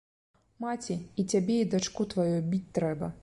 Маці, 0.65 0.97
і 1.23 1.27
цябе 1.35 1.59
і 1.67 1.69
дачку 1.75 2.09
тваю 2.13 2.31
біць 2.53 2.65
трэба. 2.79 3.17